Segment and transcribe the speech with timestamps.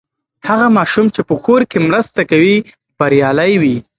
[0.47, 2.55] هغه ماشوم چې په کور کې مرسته کوي،
[2.97, 3.77] بریالی وي.